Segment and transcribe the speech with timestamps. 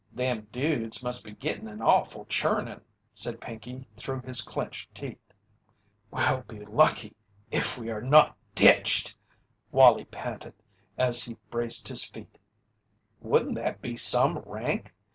[0.11, 2.81] "Them dudes must be gittin' an awful churnin',"
[3.13, 5.19] said Pinkey through his clenched teeth.
[6.09, 7.15] "We'll be lucky
[7.51, 9.15] if we are not ditched,"
[9.71, 10.55] Wallie panted
[10.97, 12.39] as he braced his feet.
[13.19, 14.95] "Wouldn't that be some rank!